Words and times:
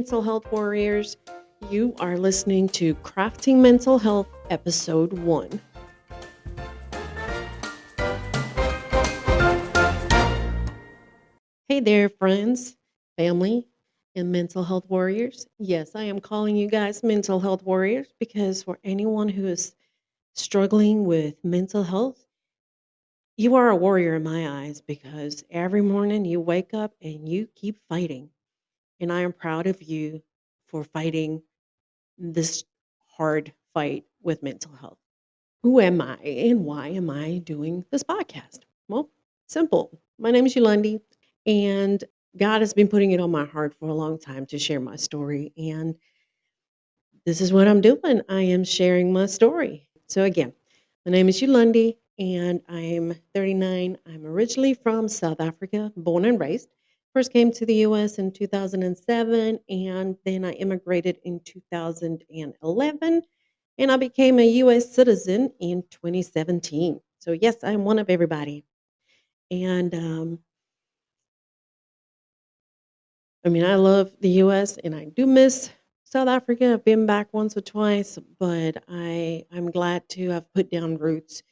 mental 0.00 0.22
health 0.22 0.50
warriors. 0.50 1.18
You 1.68 1.94
are 2.00 2.16
listening 2.16 2.70
to 2.70 2.94
Crafting 2.94 3.56
Mental 3.56 3.98
Health, 3.98 4.28
Episode 4.48 5.12
1. 5.12 5.60
Hey 11.68 11.80
there, 11.80 12.08
friends, 12.08 12.78
family, 13.18 13.68
and 14.14 14.32
mental 14.32 14.64
health 14.64 14.88
warriors. 14.88 15.46
Yes, 15.58 15.94
I 15.94 16.04
am 16.04 16.18
calling 16.18 16.56
you 16.56 16.70
guys 16.70 17.02
mental 17.02 17.38
health 17.38 17.62
warriors 17.62 18.14
because 18.18 18.62
for 18.62 18.78
anyone 18.82 19.28
who 19.28 19.48
is 19.48 19.74
struggling 20.32 21.04
with 21.04 21.34
mental 21.44 21.82
health, 21.82 22.24
you 23.36 23.54
are 23.54 23.68
a 23.68 23.76
warrior 23.76 24.14
in 24.14 24.22
my 24.22 24.64
eyes 24.64 24.80
because 24.80 25.44
every 25.50 25.82
morning 25.82 26.24
you 26.24 26.40
wake 26.40 26.72
up 26.72 26.94
and 27.02 27.28
you 27.28 27.46
keep 27.54 27.78
fighting. 27.86 28.30
And 29.00 29.12
I 29.12 29.20
am 29.20 29.32
proud 29.32 29.66
of 29.66 29.82
you 29.82 30.22
for 30.66 30.84
fighting 30.84 31.42
this 32.18 32.64
hard 33.06 33.52
fight 33.72 34.04
with 34.22 34.42
mental 34.42 34.72
health. 34.72 34.98
Who 35.62 35.80
am 35.80 36.00
I 36.00 36.16
and 36.16 36.64
why 36.64 36.88
am 36.88 37.10
I 37.10 37.38
doing 37.38 37.84
this 37.90 38.02
podcast? 38.02 38.60
Well, 38.88 39.10
simple. 39.46 39.98
My 40.18 40.30
name 40.30 40.46
is 40.46 40.54
Yolande, 40.54 41.00
and 41.46 42.02
God 42.36 42.60
has 42.60 42.72
been 42.72 42.88
putting 42.88 43.12
it 43.12 43.20
on 43.20 43.30
my 43.30 43.44
heart 43.44 43.74
for 43.74 43.88
a 43.88 43.94
long 43.94 44.18
time 44.18 44.46
to 44.46 44.58
share 44.58 44.80
my 44.80 44.96
story. 44.96 45.52
And 45.56 45.94
this 47.24 47.40
is 47.40 47.52
what 47.52 47.68
I'm 47.68 47.80
doing. 47.80 48.22
I 48.28 48.42
am 48.42 48.64
sharing 48.64 49.12
my 49.12 49.26
story. 49.26 49.86
So, 50.08 50.22
again, 50.24 50.52
my 51.04 51.12
name 51.12 51.28
is 51.28 51.40
Yolande, 51.40 51.98
and 52.18 52.60
I'm 52.68 53.14
39. 53.34 53.98
I'm 54.06 54.26
originally 54.26 54.74
from 54.74 55.08
South 55.08 55.40
Africa, 55.40 55.92
born 55.96 56.24
and 56.24 56.38
raised. 56.38 56.68
First 57.12 57.32
came 57.32 57.50
to 57.52 57.66
the 57.66 57.74
US 57.86 58.18
in 58.18 58.30
2007, 58.30 59.60
and 59.68 60.16
then 60.24 60.44
I 60.44 60.52
immigrated 60.52 61.18
in 61.24 61.40
2011, 61.40 63.22
and 63.78 63.92
I 63.92 63.96
became 63.96 64.38
a 64.38 64.48
US 64.48 64.94
citizen 64.94 65.52
in 65.60 65.82
2017. 65.90 67.00
So, 67.18 67.32
yes, 67.32 67.56
I'm 67.64 67.84
one 67.84 67.98
of 67.98 68.10
everybody. 68.10 68.64
And 69.50 69.94
um, 69.94 70.38
I 73.44 73.48
mean, 73.48 73.64
I 73.64 73.74
love 73.74 74.12
the 74.20 74.28
US 74.44 74.76
and 74.78 74.94
I 74.94 75.06
do 75.06 75.26
miss 75.26 75.70
South 76.04 76.28
Africa. 76.28 76.74
I've 76.74 76.84
been 76.84 77.06
back 77.06 77.32
once 77.32 77.56
or 77.56 77.62
twice, 77.62 78.18
but 78.38 78.82
I 78.88 79.44
I'm 79.50 79.70
glad 79.70 80.08
to 80.10 80.28
have 80.30 80.52
put 80.52 80.70
down 80.70 80.98
roots 80.98 81.42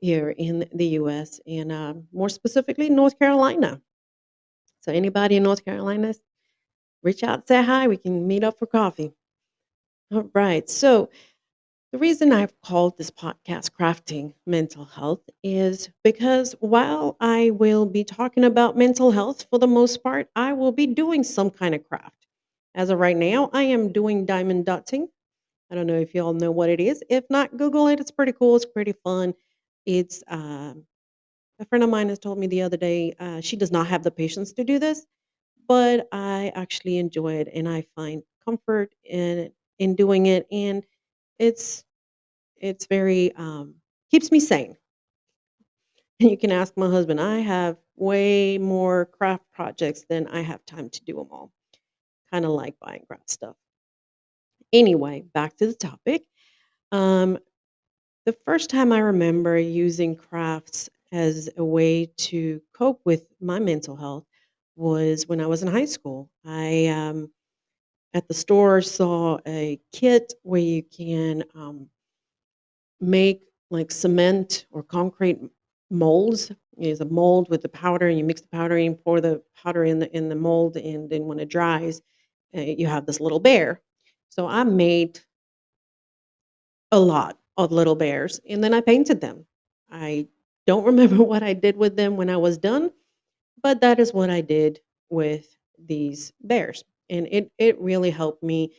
here 0.00 0.30
in 0.30 0.68
the 0.74 0.86
US 1.00 1.40
and 1.46 1.72
uh, 1.72 1.94
more 2.12 2.28
specifically 2.28 2.90
North 2.90 3.18
Carolina. 3.18 3.80
So 4.80 4.92
anybody 4.92 5.36
in 5.36 5.42
North 5.42 5.64
Carolina, 5.64 6.14
reach 7.02 7.22
out, 7.22 7.46
say 7.48 7.62
hi. 7.62 7.88
We 7.88 7.96
can 7.96 8.26
meet 8.26 8.44
up 8.44 8.58
for 8.58 8.66
coffee. 8.66 9.12
All 10.12 10.28
right. 10.34 10.68
So 10.68 11.10
the 11.92 11.98
reason 11.98 12.32
I've 12.32 12.58
called 12.60 12.96
this 12.96 13.10
podcast 13.10 13.70
Crafting 13.70 14.32
Mental 14.46 14.84
Health 14.84 15.22
is 15.42 15.90
because 16.04 16.54
while 16.60 17.16
I 17.20 17.50
will 17.50 17.84
be 17.84 18.04
talking 18.04 18.44
about 18.44 18.76
mental 18.76 19.10
health 19.10 19.46
for 19.50 19.58
the 19.58 19.66
most 19.66 20.02
part, 20.02 20.28
I 20.36 20.52
will 20.52 20.72
be 20.72 20.86
doing 20.86 21.24
some 21.24 21.50
kind 21.50 21.74
of 21.74 21.82
craft. 21.88 22.26
As 22.76 22.90
of 22.90 23.00
right 23.00 23.16
now, 23.16 23.50
I 23.52 23.64
am 23.64 23.92
doing 23.92 24.24
diamond 24.24 24.66
dotting. 24.66 25.08
I 25.70 25.74
don't 25.74 25.86
know 25.86 25.98
if 25.98 26.14
y'all 26.14 26.32
know 26.32 26.52
what 26.52 26.70
it 26.70 26.80
is. 26.80 27.02
If 27.08 27.24
not, 27.28 27.56
Google 27.56 27.88
it. 27.88 27.98
It's 28.00 28.10
pretty 28.10 28.32
cool. 28.32 28.54
It's 28.56 28.66
pretty 28.66 28.94
fun. 29.04 29.34
It's 29.84 30.22
uh, 30.28 30.74
a 31.60 31.66
friend 31.66 31.84
of 31.84 31.90
mine 31.90 32.08
has 32.08 32.18
told 32.18 32.38
me 32.38 32.46
the 32.46 32.62
other 32.62 32.76
day 32.78 33.14
uh, 33.20 33.40
she 33.40 33.56
does 33.56 33.70
not 33.70 33.86
have 33.86 34.02
the 34.02 34.10
patience 34.10 34.52
to 34.54 34.64
do 34.64 34.78
this, 34.78 35.06
but 35.68 36.08
I 36.12 36.52
actually 36.54 36.98
enjoy 36.98 37.34
it 37.34 37.48
and 37.54 37.68
I 37.68 37.86
find 37.94 38.22
comfort 38.44 38.94
in 39.04 39.52
in 39.78 39.94
doing 39.94 40.26
it. 40.26 40.46
And 40.50 40.84
it's 41.38 41.84
it's 42.56 42.86
very 42.86 43.32
um, 43.36 43.76
keeps 44.10 44.32
me 44.32 44.40
sane. 44.40 44.76
And 46.20 46.30
you 46.30 46.36
can 46.36 46.52
ask 46.52 46.76
my 46.76 46.88
husband. 46.90 47.20
I 47.20 47.38
have 47.38 47.76
way 47.96 48.58
more 48.58 49.06
craft 49.06 49.44
projects 49.52 50.04
than 50.08 50.26
I 50.28 50.40
have 50.40 50.64
time 50.66 50.90
to 50.90 51.04
do 51.04 51.14
them 51.14 51.28
all. 51.30 51.52
Kind 52.30 52.44
of 52.44 52.52
like 52.52 52.76
buying 52.80 53.04
craft 53.06 53.30
stuff. 53.30 53.56
Anyway, 54.72 55.24
back 55.34 55.56
to 55.56 55.66
the 55.66 55.74
topic. 55.74 56.24
Um, 56.92 57.38
the 58.26 58.36
first 58.44 58.70
time 58.70 58.92
I 58.92 59.00
remember 59.00 59.58
using 59.58 60.16
crafts 60.16 60.90
as 61.12 61.48
a 61.56 61.64
way 61.64 62.06
to 62.16 62.60
cope 62.72 63.00
with 63.04 63.26
my 63.40 63.58
mental 63.58 63.96
health 63.96 64.24
was 64.76 65.26
when 65.26 65.40
I 65.40 65.46
was 65.46 65.62
in 65.62 65.68
high 65.68 65.84
school. 65.84 66.30
I 66.44 66.86
um, 66.86 67.30
at 68.14 68.26
the 68.28 68.34
store 68.34 68.80
saw 68.80 69.38
a 69.46 69.80
kit 69.92 70.32
where 70.42 70.60
you 70.60 70.82
can 70.82 71.44
um, 71.54 71.88
make 73.00 73.42
like 73.70 73.90
cement 73.90 74.66
or 74.70 74.82
concrete 74.82 75.38
molds. 75.90 76.52
Is 76.78 77.02
a 77.02 77.04
mold 77.04 77.50
with 77.50 77.60
the 77.60 77.68
powder, 77.68 78.08
and 78.08 78.16
you 78.16 78.24
mix 78.24 78.40
the 78.40 78.48
powder 78.48 78.78
and 78.78 78.98
pour 79.04 79.20
the 79.20 79.42
powder 79.54 79.84
in 79.84 79.98
the 79.98 80.16
in 80.16 80.30
the 80.30 80.34
mold, 80.34 80.78
and 80.78 81.10
then 81.10 81.26
when 81.26 81.38
it 81.38 81.50
dries, 81.50 82.00
uh, 82.56 82.60
you 82.62 82.86
have 82.86 83.04
this 83.04 83.20
little 83.20 83.40
bear. 83.40 83.82
So 84.30 84.46
I 84.46 84.64
made 84.64 85.20
a 86.90 86.98
lot 86.98 87.38
of 87.58 87.70
little 87.70 87.96
bears, 87.96 88.40
and 88.48 88.64
then 88.64 88.72
I 88.72 88.80
painted 88.80 89.20
them. 89.20 89.44
I 89.90 90.26
don't 90.66 90.84
remember 90.84 91.22
what 91.24 91.42
I 91.42 91.52
did 91.54 91.76
with 91.76 91.96
them 91.96 92.16
when 92.16 92.30
I 92.30 92.36
was 92.36 92.58
done, 92.58 92.90
but 93.62 93.80
that 93.80 94.00
is 94.00 94.12
what 94.12 94.30
I 94.30 94.40
did 94.40 94.80
with 95.10 95.56
these 95.78 96.32
bears, 96.42 96.84
and 97.08 97.26
it 97.30 97.50
it 97.58 97.80
really 97.80 98.10
helped 98.10 98.42
me 98.42 98.72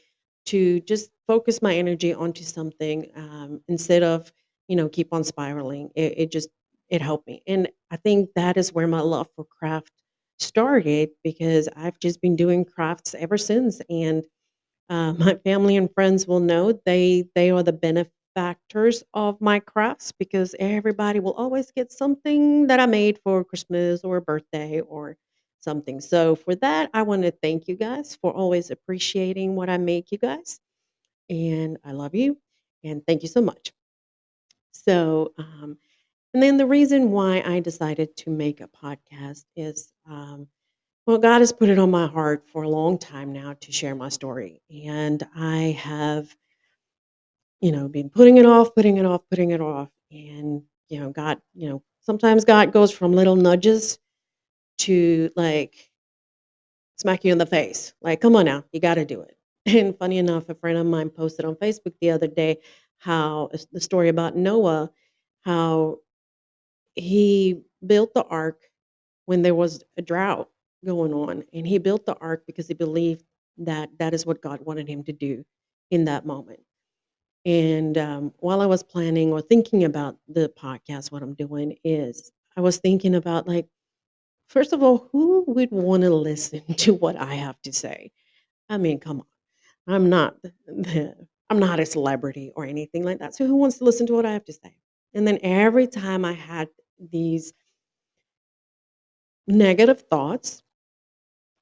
to 0.45 0.79
just 0.81 1.11
focus 1.27 1.61
my 1.61 1.75
energy 1.75 2.13
onto 2.13 2.43
something 2.43 3.09
um, 3.15 3.61
instead 3.67 4.03
of 4.03 4.31
you 4.67 4.75
know 4.75 4.89
keep 4.89 5.13
on 5.13 5.23
spiraling. 5.23 5.91
It, 5.95 6.13
it 6.17 6.31
just 6.31 6.49
it 6.89 7.01
helped 7.01 7.27
me. 7.27 7.41
And 7.47 7.69
i 7.91 7.97
think 7.97 8.29
that 8.35 8.57
is 8.57 8.73
where 8.73 8.87
my 8.87 8.99
love 9.01 9.27
for 9.35 9.45
craft 9.45 9.91
started 10.39 11.09
because 11.23 11.69
i've 11.77 11.97
just 11.99 12.21
been 12.21 12.35
doing 12.35 12.65
crafts 12.65 13.15
ever 13.15 13.37
since. 13.37 13.81
And 13.89 14.23
uh, 14.89 15.13
my 15.19 15.35
family 15.45 15.77
and 15.77 15.93
friends 15.93 16.27
will 16.27 16.39
know 16.39 16.73
they 16.85 17.25
they 17.35 17.51
are 17.51 17.63
the 17.63 17.73
benefactors 18.35 19.03
of 19.13 19.39
my 19.41 19.59
crafts 19.59 20.11
because 20.11 20.55
everybody 20.59 21.19
will 21.19 21.33
always 21.33 21.71
get 21.71 21.91
something 21.91 22.67
that 22.67 22.79
i 22.79 22.85
made 22.85 23.19
for 23.23 23.43
christmas 23.43 24.03
or 24.03 24.21
birthday 24.21 24.81
or 24.81 25.17
something 25.59 25.99
so 26.01 26.35
for 26.35 26.55
that 26.55 26.89
i 26.93 27.01
want 27.01 27.23
to 27.23 27.31
thank 27.31 27.67
you 27.67 27.75
guys 27.75 28.15
for 28.21 28.31
always 28.33 28.71
appreciating 28.71 29.55
what 29.55 29.69
i 29.69 29.77
make 29.77 30.11
you 30.11 30.17
guys 30.17 30.59
and 31.29 31.77
I 31.83 31.91
love 31.93 32.15
you 32.15 32.37
and 32.83 33.05
thank 33.05 33.23
you 33.23 33.29
so 33.29 33.41
much. 33.41 33.73
So, 34.71 35.33
um, 35.37 35.77
and 36.33 36.43
then 36.43 36.57
the 36.57 36.65
reason 36.65 37.11
why 37.11 37.41
I 37.45 37.59
decided 37.59 38.15
to 38.17 38.29
make 38.29 38.61
a 38.61 38.67
podcast 38.67 39.45
is, 39.55 39.93
um, 40.09 40.47
well, 41.05 41.17
God 41.17 41.39
has 41.39 41.53
put 41.53 41.69
it 41.69 41.79
on 41.79 41.91
my 41.91 42.07
heart 42.07 42.47
for 42.47 42.63
a 42.63 42.69
long 42.69 42.97
time 42.97 43.33
now 43.33 43.55
to 43.61 43.71
share 43.71 43.95
my 43.95 44.09
story. 44.09 44.61
And 44.85 45.23
I 45.35 45.77
have, 45.79 46.35
you 47.61 47.71
know, 47.71 47.87
been 47.87 48.09
putting 48.09 48.37
it 48.37 48.45
off, 48.45 48.73
putting 48.75 48.97
it 48.97 49.05
off, 49.05 49.21
putting 49.29 49.51
it 49.51 49.61
off. 49.61 49.89
And, 50.11 50.63
you 50.89 50.99
know, 50.99 51.11
God, 51.11 51.39
you 51.53 51.69
know, 51.69 51.83
sometimes 52.01 52.43
God 52.43 52.73
goes 52.73 52.91
from 52.91 53.13
little 53.13 53.35
nudges 53.35 53.99
to 54.79 55.31
like 55.35 55.89
smack 56.97 57.23
you 57.23 57.31
in 57.31 57.37
the 57.37 57.45
face. 57.45 57.93
Like, 58.01 58.21
come 58.21 58.35
on 58.35 58.45
now, 58.45 58.63
you 58.71 58.79
got 58.79 58.95
to 58.95 59.05
do 59.05 59.21
it. 59.21 59.37
And 59.67 59.95
funny 59.99 60.17
enough, 60.17 60.49
a 60.49 60.55
friend 60.55 60.75
of 60.79 60.87
mine 60.87 61.11
posted 61.11 61.45
on 61.45 61.53
Facebook 61.55 61.93
the 62.01 62.09
other 62.09 62.27
day 62.27 62.57
how 62.97 63.51
the 63.71 63.79
story 63.79 64.09
about 64.09 64.35
Noah, 64.35 64.89
how 65.43 65.99
he 66.95 67.61
built 67.85 68.13
the 68.15 68.23
ark 68.23 68.59
when 69.25 69.43
there 69.43 69.53
was 69.53 69.83
a 69.97 70.01
drought 70.01 70.49
going 70.83 71.13
on, 71.13 71.43
and 71.53 71.67
he 71.67 71.77
built 71.77 72.07
the 72.07 72.15
ark 72.17 72.43
because 72.47 72.67
he 72.67 72.73
believed 72.73 73.23
that 73.59 73.89
that 73.99 74.15
is 74.15 74.25
what 74.25 74.41
God 74.41 74.61
wanted 74.61 74.87
him 74.87 75.03
to 75.03 75.13
do 75.13 75.45
in 75.91 76.05
that 76.05 76.25
moment. 76.25 76.61
And 77.45 77.97
um, 77.97 78.33
while 78.39 78.61
I 78.61 78.65
was 78.67 78.83
planning 78.83 79.31
or 79.31 79.41
thinking 79.41 79.83
about 79.83 80.17
the 80.27 80.51
podcast, 80.57 81.11
what 81.11 81.23
I'm 81.23 81.33
doing 81.33 81.77
is 81.83 82.31
I 82.55 82.61
was 82.61 82.77
thinking 82.77 83.15
about 83.15 83.47
like, 83.47 83.67
first 84.49 84.73
of 84.73 84.83
all, 84.83 85.09
who 85.11 85.43
would 85.47 85.71
want 85.71 86.03
to 86.03 86.09
listen 86.11 86.61
to 86.77 86.93
what 86.93 87.15
I 87.17 87.33
have 87.35 87.61
to 87.63 87.73
say? 87.73 88.11
I 88.69 88.77
mean, 88.77 88.99
come 88.99 89.21
on. 89.21 89.25
I'm 89.87 90.09
not 90.09 90.37
I'm 91.49 91.59
not 91.59 91.79
a 91.79 91.85
celebrity 91.85 92.51
or 92.55 92.65
anything 92.65 93.03
like 93.03 93.19
that. 93.19 93.35
So 93.35 93.45
who 93.45 93.55
wants 93.55 93.77
to 93.79 93.83
listen 93.83 94.07
to 94.07 94.13
what 94.13 94.25
I 94.25 94.31
have 94.31 94.45
to 94.45 94.53
say? 94.53 94.75
And 95.13 95.27
then 95.27 95.39
every 95.43 95.87
time 95.87 96.23
I 96.23 96.33
had 96.33 96.69
these 97.11 97.53
negative 99.47 100.01
thoughts, 100.09 100.63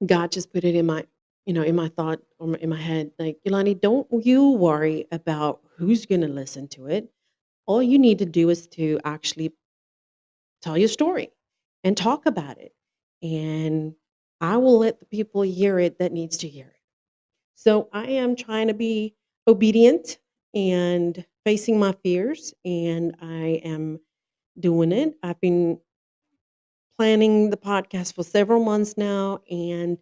God 0.05 0.31
just 0.31 0.53
put 0.53 0.63
it 0.63 0.75
in 0.75 0.85
my, 0.85 1.05
you 1.45 1.53
know, 1.53 1.63
in 1.63 1.75
my 1.75 1.89
thought 1.89 2.19
or 2.37 2.55
in 2.57 2.69
my 2.69 2.79
head, 2.79 3.11
like, 3.19 3.37
Yolani, 3.45 3.79
don't 3.79 4.07
you 4.25 4.51
worry 4.51 5.07
about 5.11 5.61
who's 5.79 6.05
going 6.05 6.21
to 6.21 6.27
listen 6.27 6.67
to 6.67 6.87
it. 6.87 7.09
All 7.65 7.81
you 7.81 7.97
need 7.97 8.19
to 8.19 8.25
do 8.25 8.49
is 8.49 8.67
to 8.67 8.99
actually 9.05 9.53
tell 10.61 10.77
your 10.77 10.89
story 10.89 11.29
and 11.83 11.95
talk 11.95 12.25
about 12.25 12.57
it. 12.59 12.73
And 13.21 13.93
I 14.41 14.57
will 14.57 14.79
let 14.79 14.99
the 14.99 15.05
people 15.05 15.41
hear 15.41 15.79
it 15.79 15.99
that 15.99 16.11
needs 16.11 16.37
to 16.37 16.47
hear 16.47 16.65
it. 16.65 16.79
So 17.55 17.89
I 17.93 18.07
am 18.07 18.35
trying 18.35 18.67
to 18.67 18.73
be 18.73 19.15
obedient 19.47 20.19
and 20.53 21.25
facing 21.45 21.79
my 21.79 21.93
fears, 22.03 22.53
and 22.65 23.15
I 23.21 23.61
am 23.63 23.99
doing 24.59 24.91
it. 24.91 25.15
I've 25.23 25.39
been 25.39 25.79
planning 26.97 27.49
the 27.49 27.57
podcast 27.57 28.13
for 28.15 28.23
several 28.23 28.63
months 28.63 28.97
now, 28.97 29.41
and 29.49 29.97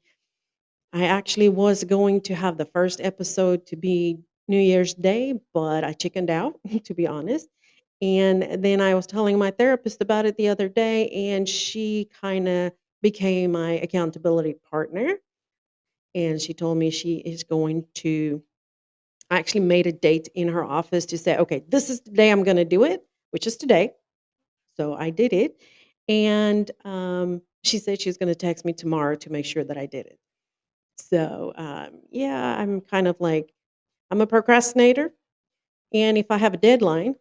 I 0.94 1.06
actually 1.06 1.50
was 1.50 1.84
going 1.84 2.22
to 2.22 2.36
have 2.36 2.58
the 2.58 2.66
first 2.66 3.02
episode 3.02 3.66
to 3.68 3.76
be 3.76 4.20
New 4.48 4.60
Year's 4.60 4.94
Day, 4.94 5.40
but 5.54 5.84
I 5.84 5.94
chickened 5.94 6.30
out, 6.30 6.60
to 6.86 6.94
be 6.94 7.08
honest. 7.08 7.48
And 8.02 8.64
then 8.64 8.80
I 8.80 8.94
was 8.94 9.08
telling 9.08 9.40
my 9.40 9.52
therapist 9.52 10.02
about 10.02 10.26
it 10.26 10.38
the 10.38 10.50
other 10.50 10.70
day, 10.70 11.10
and 11.10 11.50
she 11.50 12.10
kind 12.22 12.48
of 12.48 12.74
became 13.02 13.54
my 13.54 13.72
accountability 13.72 14.56
partner. 14.70 15.16
And 16.14 16.42
she 16.42 16.54
told 16.54 16.78
me 16.78 16.90
she 16.92 17.18
is 17.18 17.44
going 17.44 17.86
to 17.96 18.44
I 19.30 19.38
actually 19.40 19.62
made 19.62 19.88
a 19.88 19.92
date 19.92 20.30
in 20.36 20.48
her 20.50 20.64
office 20.64 21.06
to 21.08 21.18
say, 21.18 21.38
okay, 21.38 21.64
this 21.68 21.90
is 21.90 22.02
the 22.02 22.12
day 22.12 22.32
I'm 22.32 22.44
going 22.44 22.58
to 22.58 22.66
do 22.66 22.84
it, 22.84 23.06
which 23.32 23.46
is 23.46 23.58
today. 23.58 23.92
So 24.78 24.94
I 24.94 25.10
did 25.10 25.34
it. 25.34 25.62
And 26.08 26.70
um, 26.86 27.42
she 27.64 27.80
said 27.80 28.00
she's 28.00 28.18
going 28.18 28.30
to 28.30 28.36
text 28.36 28.64
me 28.64 28.72
tomorrow 28.74 29.16
to 29.16 29.30
make 29.30 29.46
sure 29.46 29.64
that 29.64 29.78
I 29.78 29.86
did 29.86 30.06
it. 30.06 30.20
So 30.98 31.54
um, 31.56 32.02
yeah, 32.10 32.58
I'm 32.58 32.82
kind 32.82 33.08
of 33.08 33.18
like, 33.20 33.52
I'm 34.12 34.22
a 34.22 34.28
procrastinator. 34.28 35.14
And 35.94 36.18
if 36.18 36.28
I 36.32 36.38
have 36.38 36.54
a 36.54 36.58
deadline 36.58 37.16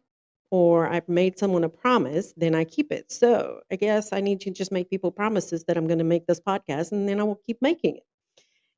or 0.51 0.89
I've 0.89 1.09
made 1.09 1.39
someone 1.39 1.65
a 1.65 1.69
promise, 1.69 2.33
then 2.37 2.55
I 2.55 2.65
keep 2.65 2.93
it. 2.93 3.11
So 3.13 3.61
I 3.71 3.77
guess 3.77 4.13
I 4.13 4.21
need 4.21 4.41
to 4.43 4.51
just 4.51 4.73
make 4.73 4.91
people 4.91 5.11
promises 5.11 5.65
that 5.65 5.77
I'm 5.77 5.87
going 5.87 5.99
to 5.99 6.05
make 6.05 6.27
this 6.27 6.41
podcast 6.41 6.93
and 6.93 7.09
then 7.09 7.21
I 7.21 7.25
will 7.25 7.41
keep 7.47 7.61
making 7.63 7.97
it. 7.97 8.05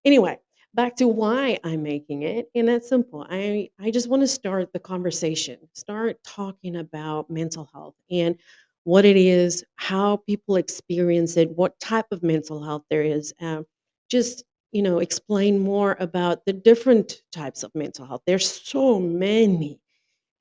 Anyway, 0.05 0.39
back 0.75 0.97
to 0.97 1.09
why 1.09 1.59
I'm 1.65 1.83
making 1.83 2.23
it, 2.23 2.51
and 2.55 2.69
that's 2.69 2.89
simple. 2.89 3.27
I 3.29 3.71
I 3.81 3.91
just 3.91 4.09
want 4.09 4.23
to 4.23 4.29
start 4.29 4.73
the 4.73 4.79
conversation, 4.79 5.59
start 5.75 6.19
talking 6.25 6.77
about 6.77 7.31
mental 7.31 7.69
health 7.73 7.95
and 8.11 8.37
what 8.85 9.05
it 9.05 9.17
is, 9.17 9.65
how 9.77 10.19
people 10.19 10.57
experience 10.57 11.37
it, 11.37 11.51
what 11.51 11.79
type 11.81 12.07
of 12.13 12.23
mental 12.23 12.63
health 12.63 12.85
there 12.91 13.03
is. 13.03 13.35
Um, 13.41 13.67
just 14.09 14.45
you 14.73 14.83
know, 14.83 14.99
explain 15.01 15.59
more 15.59 15.97
about 16.01 16.45
the 16.47 16.53
different 16.53 17.23
types 17.33 17.63
of 17.63 17.75
mental 17.75 18.07
health. 18.07 18.23
There's 18.27 18.49
so 18.51 19.01
many, 19.01 19.81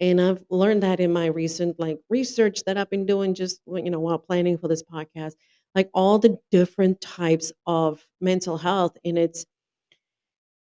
and 0.02 0.22
I've 0.22 0.44
learned 0.52 0.84
that 0.84 1.00
in 1.02 1.14
my 1.14 1.28
recent 1.28 1.80
like 1.80 2.00
research 2.10 2.64
that 2.66 2.78
I've 2.78 2.90
been 2.92 3.06
doing 3.08 3.34
just 3.36 3.62
you 3.68 3.90
know 3.92 4.00
while 4.02 4.20
planning 4.20 4.58
for 4.60 4.68
this 4.70 4.84
podcast. 4.84 5.34
Like 5.76 5.90
all 5.94 6.20
the 6.20 6.38
different 6.52 7.02
types 7.02 7.52
of 7.68 8.06
mental 8.22 8.58
health, 8.58 8.98
and 9.06 9.18
it's 9.20 9.46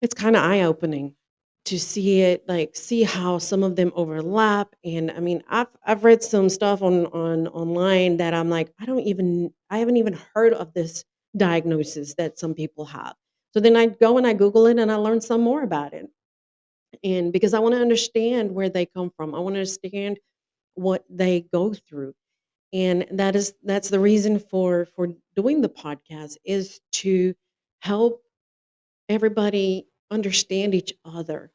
it's 0.03 0.15
kinda 0.15 0.39
eye-opening 0.39 1.15
to 1.67 1.79
see 1.79 2.23
it, 2.23 2.45
like, 2.49 2.75
see 2.77 3.03
how 3.03 3.39
some 3.39 3.63
of 3.63 3.77
them 3.77 3.93
overlap, 3.95 4.75
and, 4.85 5.11
I 5.11 5.21
mean, 5.21 5.43
I've 5.49 5.67
I've 5.85 6.05
read 6.05 6.23
some 6.23 6.49
stuff 6.49 6.83
on 6.83 7.07
on 7.07 7.49
online 7.49 8.17
that 8.19 8.33
I'm 8.35 8.49
like, 8.51 8.73
"I 8.81 8.87
don't 8.87 9.01
even 9.01 9.53
I 9.71 9.79
haven't 9.79 9.97
even 9.99 10.15
heard 10.35 10.55
of 10.55 10.73
this 10.75 11.05
diagnosis 11.37 12.15
that 12.15 12.39
some 12.39 12.55
people 12.55 12.87
have." 12.87 13.15
So 13.55 13.61
then 13.61 13.77
I 13.77 13.87
go 13.87 14.19
and 14.19 14.27
I 14.27 14.33
Google 14.35 14.67
it 14.67 14.79
and 14.79 14.91
I 14.93 14.97
learn 14.97 15.21
some 15.21 15.41
more 15.43 15.63
about 15.63 15.95
it, 15.95 16.09
and 17.05 17.33
because 17.33 17.55
I 17.55 17.59
wanna 17.61 17.79
understand 17.79 18.55
where 18.55 18.69
they 18.71 18.87
come 18.87 19.11
from, 19.17 19.35
I 19.35 19.41
wanna 19.41 19.59
understand 19.61 20.19
what 20.75 21.05
they 21.11 21.43
go 21.53 21.75
through, 21.75 22.15
and 22.73 23.07
that 23.13 23.37
is 23.37 23.55
that's 23.65 23.91
the 23.91 24.01
reason 24.01 24.39
for 24.41 24.87
for 24.97 25.09
doing 25.37 25.63
the 25.63 25.69
podcast 25.71 26.37
is 26.45 26.81
to 26.93 27.35
help 27.81 28.23
everybody 29.09 29.89
understand 30.11 30.75
each 30.75 30.95
other 31.05 31.53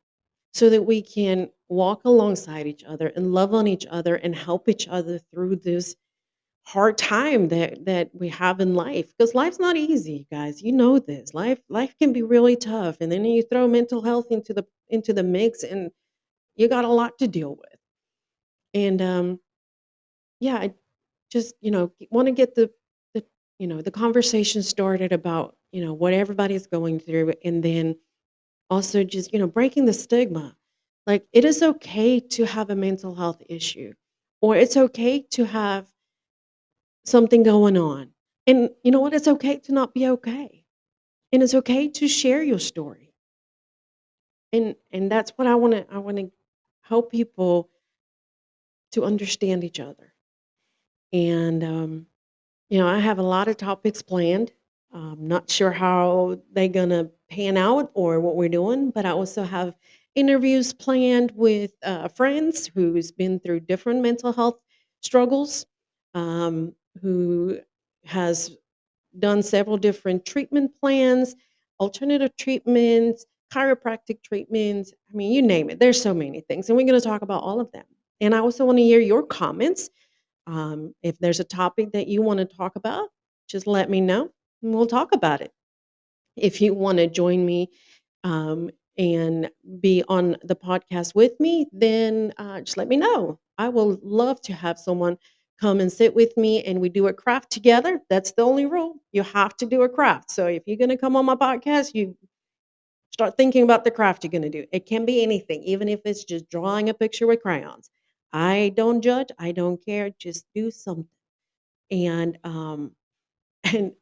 so 0.54 0.70
that 0.70 0.84
we 0.84 1.02
can 1.02 1.50
walk 1.70 2.06
alongside 2.06 2.68
each 2.68 2.84
other 2.86 3.08
and 3.16 3.34
love 3.34 3.54
on 3.54 3.68
each 3.68 3.86
other 3.90 4.16
and 4.18 4.36
help 4.36 4.70
each 4.70 4.88
other 4.88 5.20
through 5.34 5.56
this 5.58 5.96
hard 6.66 6.98
time 6.98 7.50
that 7.50 7.86
that 7.86 8.10
we 8.14 8.30
have 8.30 8.60
in 8.60 8.74
life 8.74 9.14
because 9.18 9.36
life's 9.36 9.60
not 9.60 9.76
easy 9.76 10.26
guys 10.32 10.62
you 10.62 10.72
know 10.72 10.98
this 10.98 11.34
life 11.34 11.60
life 11.70 11.94
can 12.00 12.14
be 12.14 12.22
really 12.24 12.56
tough 12.56 12.98
and 13.02 13.12
then 13.12 13.26
you 13.26 13.44
throw 13.44 13.68
mental 13.68 14.02
health 14.02 14.28
into 14.32 14.54
the 14.54 14.66
into 14.90 15.14
the 15.14 15.24
mix 15.24 15.64
and 15.64 15.92
you 16.56 16.68
got 16.70 16.86
a 16.86 16.90
lot 16.90 17.18
to 17.18 17.28
deal 17.28 17.56
with 17.56 17.80
and 18.74 19.02
um 19.02 19.40
yeah 20.40 20.56
i 20.56 20.74
just 21.32 21.56
you 21.62 21.72
know 21.72 21.92
want 22.12 22.28
to 22.28 22.32
get 22.32 22.56
the 22.56 22.70
the 23.14 23.24
you 23.60 23.68
know 23.68 23.82
the 23.82 23.92
conversation 23.92 24.64
started 24.64 25.12
about 25.12 25.56
you 25.72 25.84
know 25.84 25.94
what 25.94 26.14
everybody's 26.14 26.68
going 26.68 27.00
through 27.00 27.34
and 27.44 27.64
then 27.64 27.96
also 28.70 29.04
just, 29.04 29.34
you 29.34 29.40
know, 29.40 29.48
breaking 29.48 29.86
the 29.86 29.94
stigma. 29.94 30.56
Like, 31.08 31.26
it 31.34 31.46
is 31.46 31.64
okay 31.64 32.20
to 32.20 32.46
have 32.46 32.70
a 32.70 32.76
mental 32.76 33.16
health 33.16 33.42
issue, 33.50 33.94
or 34.42 34.56
it's 34.58 34.78
okay 34.78 35.22
to 35.32 35.46
have 35.46 35.88
something 37.06 37.44
going 37.44 37.78
on. 37.78 38.12
And 38.48 38.70
you 38.84 38.92
know 38.92 39.00
what? 39.02 39.14
It's 39.14 39.28
okay 39.28 39.58
to 39.60 39.72
not 39.74 39.94
be 39.94 40.08
okay. 40.08 40.66
And 41.32 41.44
it's 41.44 41.54
okay 41.56 41.88
to 41.90 42.08
share 42.08 42.44
your 42.44 42.60
story. 42.60 43.14
And 44.52 44.76
and 44.92 45.12
that's 45.12 45.32
what 45.32 45.48
I 45.48 45.56
want 45.56 45.74
to 45.74 45.86
I 45.94 45.98
want 45.98 46.18
to 46.18 46.32
help 46.82 47.12
people 47.12 47.70
to 48.92 49.04
understand 49.04 49.64
each 49.64 49.80
other. 49.80 50.14
And 51.12 51.64
um, 51.64 52.08
you 52.70 52.80
know, 52.80 52.88
I 52.88 53.00
have 53.00 53.20
a 53.20 53.24
lot 53.24 53.48
of 53.48 53.58
topics 53.58 54.02
planned. 54.02 54.52
I'm 54.94 55.28
not 55.28 55.50
sure 55.50 55.72
how 55.72 56.40
they're 56.54 56.68
gonna 56.70 57.10
pan 57.30 57.58
out 57.58 57.92
or 57.94 58.20
what 58.20 58.36
we're 58.36 58.50
doing, 58.50 58.92
but 58.92 59.06
I 59.06 59.12
also 59.12 59.44
have 59.44 59.76
interviews 60.16 60.74
planned 60.74 61.32
with 61.36 61.74
uh, 61.84 62.08
friends 62.10 62.68
who's 62.68 63.12
been 63.12 63.40
through 63.40 63.62
different 63.62 64.02
mental 64.02 64.34
health 64.34 64.60
struggles, 65.02 65.66
um, 66.14 66.74
who 67.02 67.60
has 68.06 68.56
done 69.20 69.44
several 69.44 69.78
different 69.78 70.26
treatment 70.26 70.72
plans, 70.80 71.36
alternative 71.80 72.36
treatments, 72.38 73.26
chiropractic 73.54 74.24
treatments. 74.24 74.94
I 75.12 75.16
mean, 75.16 75.32
you 75.32 75.42
name 75.42 75.70
it. 75.70 75.80
There's 75.80 76.02
so 76.02 76.14
many 76.14 76.42
things, 76.42 76.70
and 76.70 76.78
we're 76.78 76.88
going 76.88 77.00
to 77.00 77.08
talk 77.08 77.22
about 77.22 77.44
all 77.44 77.60
of 77.60 77.72
them. 77.72 77.86
And 78.22 78.34
I 78.34 78.40
also 78.40 78.66
want 78.66 78.78
to 78.78 78.84
hear 78.84 79.00
your 79.00 79.24
comments. 79.24 79.90
Um, 80.48 80.94
if 81.04 81.18
there's 81.20 81.40
a 81.40 81.46
topic 81.46 81.92
that 81.94 82.08
you 82.08 82.22
want 82.22 82.40
to 82.40 82.46
talk 82.46 82.76
about, 82.76 83.10
just 83.48 83.68
let 83.68 83.90
me 83.90 84.02
know 84.02 84.30
and 84.62 84.74
we'll 84.74 84.88
talk 84.88 85.14
about 85.14 85.42
it. 85.42 85.52
If 86.36 86.62
you 86.62 86.74
want 86.74 86.98
to 86.98 87.08
join 87.08 87.46
me 87.46 87.70
um, 88.24 88.72
and 88.98 89.50
be 89.80 90.04
on 90.08 90.38
the 90.44 90.56
podcast 90.56 91.16
with 91.16 91.40
me, 91.40 91.68
then 91.72 92.34
uh, 92.38 92.62
just 92.62 92.78
let 92.78 92.88
me 92.88 92.98
know. 92.98 93.40
I 93.58 93.70
will 93.70 94.00
love 94.02 94.42
to 94.42 94.54
have 94.54 94.80
someone 94.80 95.18
come 95.60 95.80
and 95.80 95.92
sit 95.92 96.14
with 96.14 96.36
me 96.38 96.64
and 96.64 96.80
we 96.82 96.90
do 96.90 97.08
a 97.08 97.14
craft 97.14 97.52
together. 97.52 98.02
That's 98.10 98.32
the 98.32 98.42
only 98.42 98.66
rule. 98.66 98.96
You 99.12 99.24
have 99.24 99.56
to 99.58 99.66
do 99.66 99.84
a 99.84 99.90
craft. 99.90 100.32
So 100.32 100.48
if 100.48 100.64
you're 100.66 100.78
going 100.78 100.90
to 100.90 100.98
come 100.98 101.16
on 101.16 101.26
my 101.26 101.36
podcast, 101.36 101.94
you 101.94 102.16
start 103.12 103.38
thinking 103.38 103.64
about 103.64 103.84
the 103.84 103.92
craft 103.92 104.24
you're 104.24 104.32
going 104.32 104.42
to 104.42 104.50
do. 104.50 104.66
It 104.72 104.86
can 104.86 105.06
be 105.06 105.24
anything, 105.24 105.64
even 105.64 105.88
if 105.88 106.02
it's 106.06 106.24
just 106.24 106.50
drawing 106.50 106.90
a 106.90 106.94
picture 106.94 107.28
with 107.28 107.42
crayons. 107.42 107.90
I 108.34 108.74
don't 108.76 109.02
judge. 109.02 109.30
I 109.38 109.52
don't 109.52 109.84
care. 109.86 110.10
Just 110.18 110.46
do 110.56 110.72
something. 110.72 111.08
And 111.92 112.40
um, 112.44 112.92
and 113.64 113.94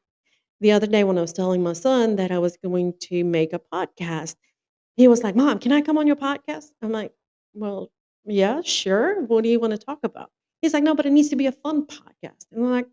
the 0.62 0.72
other 0.72 0.88
day 0.88 1.03
when 1.03 1.17
I 1.17 1.22
was 1.22 1.34
telling 1.34 1.62
my 1.62 1.74
son 1.74 2.15
that 2.15 2.31
I 2.31 2.39
was 2.39 2.55
going 2.58 2.93
to 3.01 3.24
make 3.24 3.51
a 3.53 3.60
podcast, 3.60 4.36
he 4.96 5.08
was 5.08 5.24
like, 5.24 5.36
"Mom, 5.36 5.60
can 5.60 5.72
I 5.74 5.81
come 5.81 5.98
on 5.98 6.08
your 6.08 6.15
podcast?" 6.15 6.72
I'm 6.81 6.91
like, 6.91 7.12
"Well, 7.53 7.91
yeah, 8.25 8.62
sure. 8.63 9.24
What 9.24 9.43
do 9.43 9.50
you 9.50 9.60
want 9.60 9.72
to 9.72 9.77
talk 9.77 10.00
about?" 10.03 10.31
He's 10.62 10.74
like, 10.74 10.84
"No, 10.84 10.96
but 10.96 11.06
it 11.06 11.12
needs 11.12 11.30
to 11.30 11.36
be 11.36 11.48
a 11.48 11.51
fun 11.51 11.86
podcast." 11.86 12.48
And 12.51 12.63
I'm 12.63 12.72
like, 12.72 12.88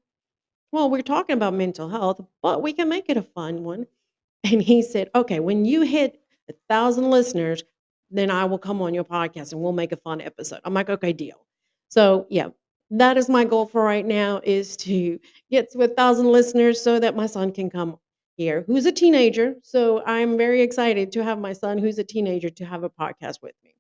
"Well, 0.73 0.91
we're 0.91 1.03
talking 1.03 1.35
about 1.35 1.55
mental 1.55 1.89
health, 1.89 2.21
but 2.43 2.63
we 2.63 2.73
can 2.73 2.89
make 2.89 3.07
it 3.09 3.17
a 3.17 3.23
fun 3.23 3.65
one." 3.65 3.87
And 4.45 4.63
he 4.63 4.83
said, 4.83 5.11
"Okay, 5.15 5.41
when 5.41 5.65
you 5.65 5.83
hit 5.83 6.21
a 6.49 6.55
thousand 6.69 7.11
listeners, 7.11 7.65
then 8.11 8.31
I 8.31 8.45
will 8.45 8.59
come 8.59 8.81
on 8.83 8.95
your 8.95 9.05
podcast 9.05 9.53
and 9.53 9.61
we'll 9.61 9.73
make 9.73 9.93
a 9.93 9.97
fun 9.97 10.21
episode." 10.21 10.61
I'm 10.65 10.75
like, 10.75 10.91
"Okay, 10.91 11.13
deal." 11.13 11.47
So 11.89 12.27
yeah, 12.31 12.49
that 12.91 13.17
is 13.19 13.29
my 13.29 13.45
goal 13.45 13.67
for 13.67 13.83
right 13.83 14.07
now 14.07 14.41
is 14.45 14.77
to 14.79 15.19
get 15.51 15.71
to 15.73 15.83
a 15.83 15.89
thousand 15.89 16.31
listeners 16.33 16.81
so 16.81 16.99
that 16.99 17.17
my 17.17 17.27
son 17.27 17.53
can 17.53 17.69
come 17.69 17.99
here 18.37 18.65
who's 18.67 18.87
a 18.87 18.93
teenager 18.93 19.55
so 19.63 20.03
i'm 20.07 20.39
very 20.39 20.63
excited 20.63 21.13
to 21.13 21.23
have 21.23 21.39
my 21.39 21.53
son 21.53 21.77
who's 21.77 21.99
a 21.99 22.05
teenager 22.05 22.49
to 22.49 22.65
have 22.65 22.85
a 22.85 22.91
podcast 22.91 23.43
with 23.43 23.55
me 23.65 23.75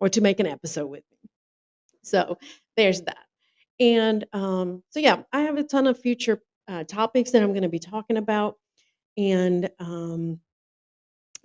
or 0.00 0.08
to 0.08 0.20
make 0.20 0.40
an 0.40 0.46
episode 0.46 0.86
with 0.86 1.02
me 1.10 1.28
so 2.02 2.38
there's 2.76 3.02
that 3.02 3.23
and 3.80 4.24
um, 4.32 4.82
so 4.90 5.00
yeah 5.00 5.22
i 5.32 5.40
have 5.40 5.56
a 5.56 5.64
ton 5.64 5.86
of 5.86 5.98
future 5.98 6.40
uh, 6.68 6.84
topics 6.84 7.30
that 7.30 7.42
i'm 7.42 7.50
going 7.52 7.62
to 7.62 7.68
be 7.68 7.78
talking 7.78 8.16
about 8.16 8.56
and 9.16 9.70
um, 9.78 10.40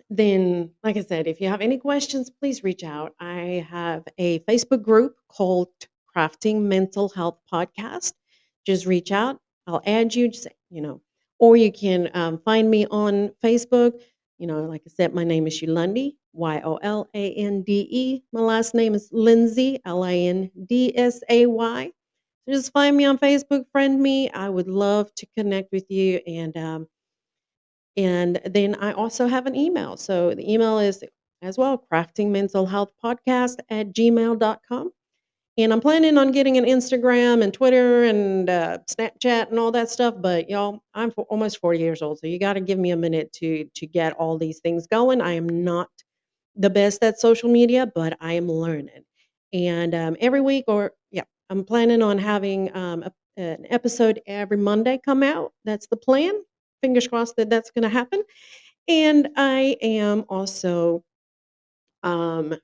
then 0.10 0.72
like 0.84 0.98
i 0.98 1.02
said 1.02 1.28
if 1.28 1.42
you 1.42 1.48
have 1.48 1.62
any 1.62 1.78
questions 1.78 2.30
please 2.30 2.64
reach 2.64 2.84
out 2.84 3.14
i 3.20 3.66
have 3.70 4.04
a 4.18 4.40
facebook 4.40 4.82
group 4.82 5.16
called 5.28 5.70
Crafting 6.16 6.62
Mental 6.64 7.10
Health 7.10 7.40
Podcast. 7.52 8.14
Just 8.66 8.86
reach 8.86 9.12
out. 9.12 9.40
I'll 9.68 9.82
add 9.86 10.16
you, 10.16 10.28
just, 10.28 10.48
you 10.70 10.82
know, 10.82 11.02
or 11.40 11.56
you 11.56 11.72
can 11.72 12.10
um, 12.14 12.40
find 12.40 12.70
me 12.70 12.86
on 12.88 13.32
Facebook. 13.44 13.94
You 14.38 14.48
know, 14.48 14.64
like 14.64 14.82
I 14.86 14.90
said, 14.90 15.14
my 15.14 15.24
name 15.24 15.48
is 15.48 15.62
Yolande, 15.62 16.18
Y 16.34 16.62
O 16.64 16.76
L 16.78 17.08
A 17.14 17.34
N 17.34 17.62
D 17.62 17.88
E. 17.90 18.24
My 18.32 18.42
last 18.42 18.74
name 18.74 18.96
is 18.96 19.10
Lindsay, 19.12 19.80
L 19.86 20.04
I 20.04 20.16
N 20.16 20.52
D 20.68 20.94
S 20.98 21.22
A 21.30 21.46
Y. 21.46 21.92
Just 22.50 22.74
find 22.74 22.98
me 22.98 23.06
on 23.06 23.18
Facebook, 23.18 23.66
friend 23.72 24.02
me. 24.02 24.30
I 24.32 24.50
would 24.50 24.68
love 24.68 25.14
to 25.16 25.28
connect 25.38 25.72
with 25.72 25.86
you. 25.90 26.20
And 26.26 26.58
um, 26.58 26.88
and 27.96 28.40
then 28.46 28.76
I 28.76 28.94
also 28.94 29.28
have 29.28 29.46
an 29.46 29.56
email. 29.56 29.98
So 29.98 30.34
the 30.34 30.52
email 30.52 30.80
is 30.80 31.04
as 31.42 31.58
well, 31.58 31.84
crafting 31.92 32.30
mental 32.30 32.66
health 32.66 32.92
podcast 33.04 33.58
at 33.70 33.94
gmail.com. 33.94 34.92
And 35.58 35.74
I'm 35.74 35.82
planning 35.82 36.18
on 36.18 36.32
getting 36.32 36.58
an 36.58 36.64
Instagram 36.64 37.44
and 37.44 37.54
Twitter 37.54 38.06
and 38.06 38.50
uh, 38.50 38.78
Snapchat 38.90 39.50
and 39.50 39.60
all 39.60 39.72
that 39.72 39.90
stuff. 39.90 40.16
But 40.18 40.50
y'all, 40.50 40.82
I'm 40.94 41.12
almost 41.30 41.60
40 41.60 41.80
years 41.80 42.02
old, 42.02 42.20
so 42.20 42.28
you 42.28 42.40
got 42.40 42.54
to 42.54 42.62
give 42.62 42.80
me 42.80 42.92
a 42.92 42.98
minute 42.98 43.34
to 43.34 43.66
to 43.76 43.86
get 43.86 44.14
all 44.14 44.38
these 44.38 44.60
things 44.60 44.88
going. 44.88 45.22
I 45.22 45.34
am 45.34 45.48
not 45.64 45.90
the 46.56 46.70
best 46.70 47.04
at 47.04 47.20
social 47.20 47.50
media, 47.50 47.92
but 47.94 48.18
I 48.22 48.34
am 48.34 48.48
learning. 48.48 49.04
And 49.52 49.94
um, 49.94 50.16
every 50.22 50.40
week, 50.40 50.66
or 50.68 50.94
yeah, 51.12 51.24
I'm 51.50 51.64
planning 51.64 52.02
on 52.02 52.18
having 52.18 52.76
um, 52.76 53.04
a, 53.04 53.12
an 53.38 53.66
episode 53.70 54.22
every 54.28 54.58
Monday 54.58 55.00
come 55.04 55.24
out. 55.24 55.54
That's 55.66 55.88
the 55.88 55.98
plan. 55.98 56.34
Fingers 56.82 57.08
crossed 57.08 57.36
that 57.38 57.50
that's 57.50 57.72
going 57.72 57.84
to 57.84 57.90
happen. 57.90 58.24
And 58.88 59.30
I 59.36 59.78
am 59.82 60.26
also 60.30 61.04
um, 62.04 62.56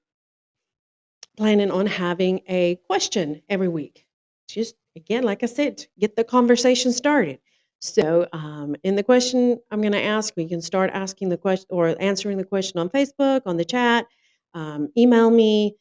planning 1.38 1.72
on 1.72 1.86
having 1.86 2.42
a 2.48 2.76
question 2.88 3.42
every 3.50 3.68
week. 3.68 4.06
Just 4.48 4.76
again, 4.96 5.24
like 5.24 5.44
I 5.44 5.48
said, 5.48 5.86
get 6.00 6.16
the 6.16 6.24
conversation 6.24 6.92
started. 6.92 7.40
So, 7.80 8.28
um, 8.32 8.76
in 8.84 8.96
the 8.96 9.04
question 9.04 9.60
I'm 9.70 9.82
going 9.82 9.92
to 9.94 10.02
ask, 10.02 10.34
we 10.36 10.48
can 10.48 10.62
start 10.62 10.90
asking 10.94 11.30
the 11.30 11.38
question 11.38 11.68
or 11.70 11.96
answering 12.00 12.38
the 12.38 12.46
question 12.46 12.80
on 12.80 12.90
Facebook, 12.90 13.42
on 13.46 13.58
the 13.58 13.66
chat, 13.66 14.08
um, 14.54 14.90
email 14.98 15.30
me. 15.30 15.76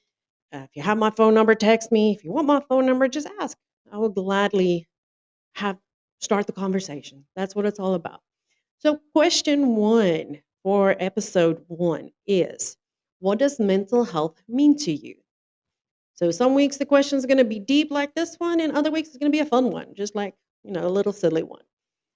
Uh, 0.54 0.58
if 0.58 0.70
you 0.76 0.82
have 0.82 0.98
my 0.98 1.10
phone 1.10 1.34
number, 1.34 1.54
text 1.56 1.92
me. 1.92 2.12
If 2.12 2.24
you 2.24 2.32
want 2.32 2.46
my 2.46 2.60
phone 2.68 2.86
number, 2.86 3.08
just 3.08 3.28
ask. 3.40 3.58
I 3.92 3.98
will 3.98 4.08
gladly 4.10 4.88
have 5.54 5.78
start 6.20 6.46
the 6.46 6.52
conversation. 6.52 7.26
That's 7.36 7.56
what 7.56 7.66
it's 7.66 7.80
all 7.80 7.94
about. 7.94 8.22
So, 8.78 9.00
question 9.14 9.76
one 9.76 10.42
for 10.62 10.96
episode 11.00 11.64
one 11.68 12.10
is 12.26 12.76
What 13.20 13.40
does 13.40 13.60
mental 13.60 14.04
health 14.04 14.42
mean 14.48 14.76
to 14.78 14.92
you? 14.92 15.16
So 16.14 16.30
some 16.30 16.54
weeks 16.54 16.76
the 16.78 16.86
question 16.86 17.18
is 17.18 17.26
going 17.26 17.38
to 17.38 17.44
be 17.44 17.60
deep 17.60 17.90
like 17.90 18.14
this 18.14 18.36
one, 18.36 18.60
and 18.60 18.72
other 18.72 18.90
weeks 18.90 19.08
it's 19.10 19.18
going 19.18 19.30
to 19.32 19.36
be 19.36 19.40
a 19.40 19.46
fun 19.46 19.70
one, 19.70 19.94
just 19.94 20.14
like, 20.14 20.34
you 20.64 20.72
know, 20.72 20.86
a 20.86 20.88
little 20.90 21.12
silly 21.12 21.42
one. 21.42 21.62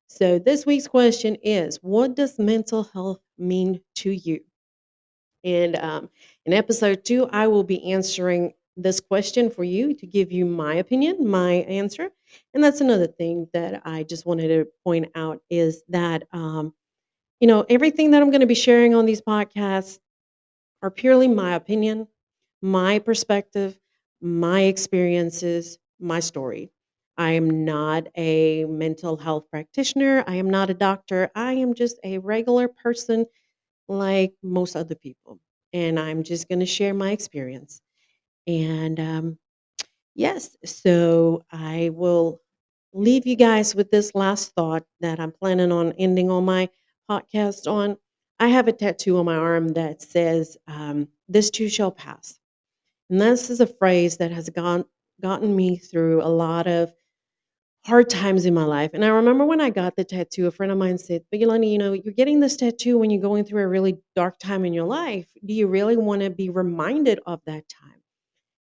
So 0.08 0.38
this 0.38 0.66
week's 0.66 0.88
question 0.88 1.36
is 1.36 1.78
What 1.82 2.16
does 2.16 2.38
mental 2.38 2.84
health 2.84 3.20
mean 3.38 3.82
to 3.96 4.12
you? 4.12 4.40
And 5.48 5.76
um, 5.76 6.10
in 6.44 6.52
episode 6.52 7.04
two, 7.06 7.26
I 7.32 7.46
will 7.46 7.64
be 7.64 7.90
answering 7.90 8.52
this 8.76 9.00
question 9.00 9.50
for 9.50 9.64
you 9.64 9.94
to 9.94 10.06
give 10.06 10.30
you 10.30 10.44
my 10.44 10.74
opinion, 10.74 11.26
my 11.26 11.52
answer. 11.52 12.10
And 12.52 12.62
that's 12.62 12.82
another 12.82 13.06
thing 13.06 13.48
that 13.54 13.80
I 13.84 14.02
just 14.02 14.26
wanted 14.26 14.48
to 14.48 14.68
point 14.84 15.10
out 15.14 15.40
is 15.48 15.82
that, 15.88 16.24
um, 16.32 16.74
you 17.40 17.48
know, 17.48 17.64
everything 17.70 18.10
that 18.10 18.20
I'm 18.20 18.30
going 18.30 18.42
to 18.42 18.46
be 18.46 18.54
sharing 18.54 18.94
on 18.94 19.06
these 19.06 19.22
podcasts 19.22 19.98
are 20.82 20.90
purely 20.90 21.28
my 21.28 21.54
opinion, 21.54 22.08
my 22.60 22.98
perspective, 22.98 23.78
my 24.20 24.60
experiences, 24.62 25.78
my 25.98 26.20
story. 26.20 26.70
I 27.16 27.32
am 27.32 27.64
not 27.64 28.06
a 28.16 28.66
mental 28.66 29.16
health 29.16 29.46
practitioner. 29.50 30.24
I 30.26 30.36
am 30.36 30.50
not 30.50 30.70
a 30.70 30.74
doctor. 30.74 31.30
I 31.34 31.54
am 31.54 31.74
just 31.74 31.98
a 32.04 32.18
regular 32.18 32.68
person 32.68 33.26
like 33.88 34.34
most 34.42 34.76
other 34.76 34.94
people. 34.94 35.40
And 35.72 35.98
I'm 35.98 36.22
just 36.22 36.48
going 36.48 36.60
to 36.60 36.66
share 36.66 36.94
my 36.94 37.10
experience. 37.12 37.80
And 38.46 38.98
um, 39.00 39.38
yes, 40.14 40.56
so 40.64 41.42
I 41.52 41.90
will 41.94 42.40
leave 42.92 43.26
you 43.26 43.36
guys 43.36 43.74
with 43.74 43.90
this 43.90 44.14
last 44.14 44.54
thought 44.54 44.84
that 45.00 45.20
I'm 45.20 45.32
planning 45.32 45.72
on 45.72 45.92
ending 45.92 46.30
on 46.30 46.44
my 46.44 46.68
podcast 47.10 47.70
on. 47.70 47.96
I 48.40 48.48
have 48.48 48.68
a 48.68 48.72
tattoo 48.72 49.18
on 49.18 49.26
my 49.26 49.36
arm 49.36 49.68
that 49.70 50.02
says, 50.02 50.56
um, 50.68 51.08
This 51.28 51.50
too 51.50 51.68
shall 51.68 51.90
pass. 51.90 52.38
And 53.10 53.20
this 53.20 53.50
is 53.50 53.60
a 53.60 53.66
phrase 53.66 54.16
that 54.18 54.30
has 54.32 54.48
gone 54.50 54.84
gotten 55.20 55.54
me 55.56 55.76
through 55.76 56.22
a 56.22 56.28
lot 56.28 56.66
of 56.66 56.92
hard 57.86 58.10
times 58.10 58.44
in 58.44 58.54
my 58.54 58.64
life. 58.64 58.90
And 58.94 59.04
I 59.04 59.08
remember 59.08 59.44
when 59.44 59.60
I 59.60 59.70
got 59.70 59.96
the 59.96 60.04
tattoo, 60.04 60.46
a 60.46 60.50
friend 60.50 60.70
of 60.72 60.78
mine 60.78 60.98
said, 60.98 61.22
But 61.30 61.40
Yolanda, 61.40 61.66
you 61.66 61.78
know, 61.78 61.92
you're 61.92 62.12
getting 62.14 62.40
this 62.40 62.56
tattoo 62.56 62.98
when 62.98 63.10
you're 63.10 63.22
going 63.22 63.44
through 63.44 63.62
a 63.62 63.68
really 63.68 63.98
dark 64.14 64.38
time 64.38 64.64
in 64.64 64.72
your 64.74 64.84
life. 64.86 65.28
Do 65.44 65.54
you 65.54 65.66
really 65.66 65.96
want 65.96 66.22
to 66.22 66.30
be 66.30 66.50
reminded 66.50 67.20
of 67.26 67.40
that 67.46 67.68
time? 67.68 68.02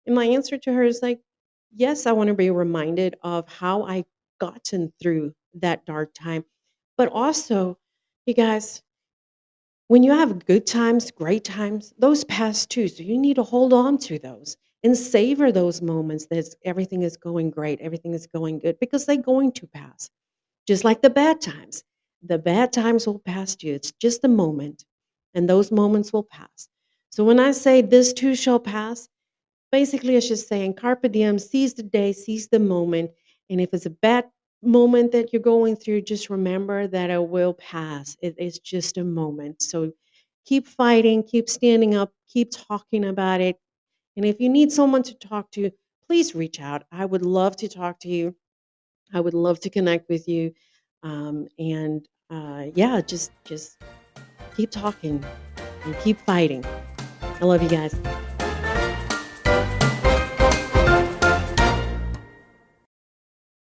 And 0.06 0.14
my 0.16 0.26
answer 0.26 0.58
to 0.58 0.72
her 0.72 0.84
is 0.84 1.00
like, 1.02 1.20
Yes, 1.74 2.06
I 2.06 2.12
want 2.12 2.28
to 2.28 2.34
be 2.34 2.50
reminded 2.50 3.16
of 3.22 3.48
how 3.48 3.84
I 3.84 4.04
gotten 4.40 4.92
through 5.02 5.34
that 5.54 5.86
dark 5.86 6.12
time. 6.14 6.44
But 6.96 7.08
also, 7.08 7.78
you 8.26 8.34
guys, 8.34 8.82
when 9.88 10.02
you 10.02 10.12
have 10.12 10.44
good 10.46 10.66
times, 10.66 11.10
great 11.10 11.44
times, 11.44 11.92
those 11.98 12.24
pass 12.24 12.66
too. 12.66 12.88
So 12.88 13.02
you 13.02 13.18
need 13.18 13.34
to 13.36 13.42
hold 13.42 13.72
on 13.72 13.98
to 13.98 14.18
those 14.18 14.56
and 14.84 14.96
savor 14.96 15.50
those 15.50 15.82
moments 15.82 16.26
that 16.30 16.54
everything 16.64 17.02
is 17.02 17.16
going 17.16 17.50
great, 17.50 17.80
everything 17.80 18.14
is 18.14 18.26
going 18.26 18.60
good, 18.60 18.78
because 18.78 19.06
they're 19.06 19.16
going 19.16 19.52
to 19.52 19.66
pass. 19.66 20.10
Just 20.66 20.84
like 20.84 21.02
the 21.02 21.10
bad 21.10 21.40
times. 21.40 21.82
The 22.22 22.38
bad 22.38 22.72
times 22.72 23.06
will 23.06 23.20
pass 23.20 23.56
you. 23.60 23.74
It's 23.74 23.92
just 23.92 24.24
a 24.24 24.28
moment, 24.28 24.84
and 25.34 25.48
those 25.48 25.70
moments 25.70 26.12
will 26.12 26.24
pass. 26.24 26.68
So 27.10 27.24
when 27.24 27.40
I 27.40 27.52
say 27.52 27.80
this 27.80 28.12
too 28.12 28.34
shall 28.34 28.58
pass, 28.60 29.08
basically 29.70 30.16
it's 30.16 30.28
just 30.28 30.48
saying 30.48 30.74
carpe 30.74 31.10
diem, 31.10 31.38
seize 31.38 31.74
the 31.74 31.82
day, 31.82 32.12
seize 32.12 32.48
the 32.48 32.58
moment. 32.58 33.10
And 33.50 33.60
if 33.60 33.72
it's 33.72 33.86
a 33.86 33.90
bad 33.90 34.26
moment 34.62 35.12
that 35.12 35.32
you're 35.32 35.40
going 35.42 35.76
through, 35.76 36.02
just 36.02 36.28
remember 36.28 36.86
that 36.88 37.10
it 37.10 37.28
will 37.28 37.54
pass. 37.54 38.16
It 38.20 38.34
is 38.38 38.58
just 38.58 38.98
a 38.98 39.04
moment. 39.04 39.62
So 39.62 39.92
keep 40.44 40.66
fighting, 40.66 41.22
keep 41.22 41.48
standing 41.48 41.94
up, 41.94 42.12
keep 42.28 42.50
talking 42.50 43.04
about 43.04 43.40
it. 43.40 43.56
And 44.18 44.26
if 44.26 44.40
you 44.40 44.48
need 44.48 44.72
someone 44.72 45.04
to 45.04 45.14
talk 45.14 45.48
to, 45.52 45.70
please 46.08 46.34
reach 46.34 46.60
out. 46.60 46.82
I 46.90 47.04
would 47.04 47.22
love 47.22 47.54
to 47.58 47.68
talk 47.68 48.00
to 48.00 48.08
you. 48.08 48.34
I 49.14 49.20
would 49.20 49.32
love 49.32 49.60
to 49.60 49.70
connect 49.70 50.08
with 50.08 50.26
you. 50.26 50.52
Um, 51.04 51.46
and 51.56 52.04
uh, 52.28 52.64
yeah, 52.74 53.00
just 53.00 53.30
just 53.44 53.80
keep 54.56 54.72
talking 54.72 55.24
and 55.84 55.96
keep 56.00 56.18
fighting. 56.22 56.64
I 57.22 57.44
love 57.44 57.62
you 57.62 57.68
guys. 57.68 57.94